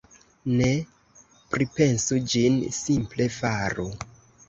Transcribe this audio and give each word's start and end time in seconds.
Ne 0.61 0.69
pripensu 1.53 2.19
ĝin, 2.35 2.59
simple 2.81 3.33
faru. 3.41 3.91